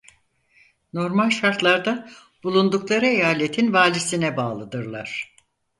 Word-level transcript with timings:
Normal 0.93 1.29
şartlarda 1.29 2.09
bulundukların 2.43 3.05
eyaletin 3.07 3.73
valisine 3.73 4.37
bağlıdırlar. 4.37 5.35